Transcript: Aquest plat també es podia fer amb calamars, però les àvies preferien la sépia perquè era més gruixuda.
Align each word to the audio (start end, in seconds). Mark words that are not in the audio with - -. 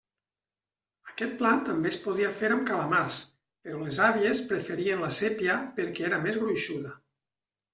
Aquest 1.09 1.35
plat 1.41 1.59
també 1.67 1.91
es 1.91 1.97
podia 2.05 2.31
fer 2.39 2.49
amb 2.55 2.65
calamars, 2.69 3.19
però 3.67 3.83
les 3.83 4.01
àvies 4.09 4.43
preferien 4.53 5.05
la 5.07 5.11
sépia 5.19 5.59
perquè 5.79 6.09
era 6.09 6.25
més 6.25 6.41
gruixuda. 6.47 6.97